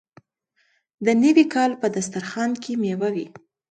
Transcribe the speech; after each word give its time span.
د 1.05 1.07
نوي 1.23 1.45
کال 1.53 1.71
په 1.81 1.87
دسترخان 1.95 2.51
کې 2.63 2.71
میوه 2.81 3.09
وي. 3.15 3.27